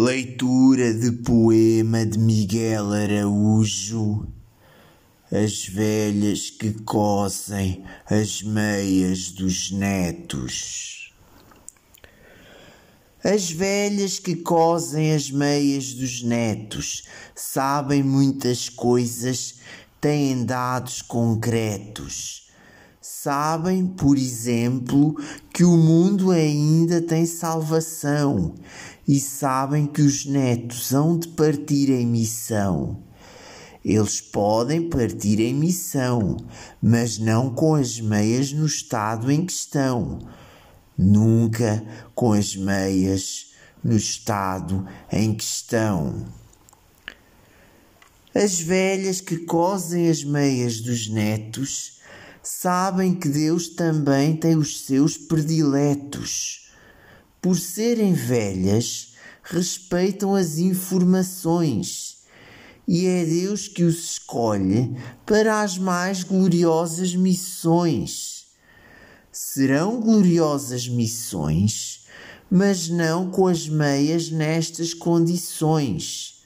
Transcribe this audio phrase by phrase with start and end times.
[0.00, 4.28] Leitura de poema de Miguel Araújo.
[5.28, 11.12] As velhas que cosem as meias dos netos.
[13.24, 17.02] As velhas que cosem as meias dos netos
[17.34, 19.56] sabem muitas coisas,
[20.00, 22.47] têm dados concretos.
[23.00, 25.14] Sabem, por exemplo,
[25.54, 28.56] que o mundo ainda tem salvação
[29.06, 33.04] e sabem que os netos hão de partir em missão.
[33.84, 36.36] Eles podem partir em missão,
[36.82, 40.18] mas não com as meias no estado em que estão.
[40.96, 41.84] Nunca
[42.16, 43.52] com as meias
[43.82, 46.26] no estado em que estão.
[48.34, 51.97] As velhas que cosem as meias dos netos
[52.42, 56.72] sabem que Deus também tem os seus prediletos
[57.40, 62.18] por serem velhas, respeitam as informações
[62.88, 68.46] e é Deus que os escolhe para as mais gloriosas missões.
[69.30, 72.06] Serão gloriosas missões,
[72.50, 76.42] mas não com as meias nestas condições.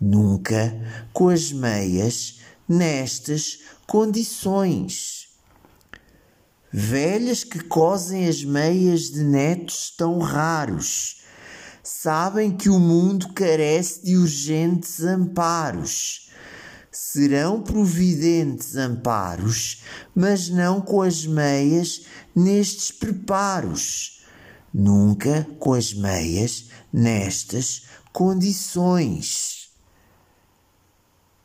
[0.00, 0.76] Nunca
[1.12, 5.17] com as meias nestas condições.
[6.70, 11.22] Velhas que cosem as meias de netos tão raros,
[11.82, 16.28] sabem que o mundo carece de urgentes amparos.
[16.92, 19.82] Serão providentes amparos,
[20.14, 22.02] mas não com as meias
[22.36, 24.24] nestes preparos.
[24.72, 29.57] Nunca com as meias nestas condições.